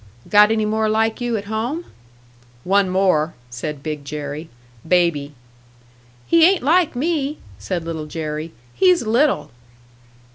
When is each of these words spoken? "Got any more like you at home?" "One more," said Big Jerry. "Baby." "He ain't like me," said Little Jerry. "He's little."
"Got 0.27 0.49
any 0.49 0.65
more 0.65 0.89
like 0.89 1.21
you 1.21 1.37
at 1.37 1.45
home?" 1.45 1.85
"One 2.63 2.89
more," 2.89 3.35
said 3.51 3.83
Big 3.83 4.03
Jerry. 4.03 4.49
"Baby." 4.87 5.35
"He 6.25 6.43
ain't 6.43 6.63
like 6.63 6.95
me," 6.95 7.37
said 7.59 7.85
Little 7.85 8.07
Jerry. 8.07 8.51
"He's 8.73 9.03
little." 9.05 9.51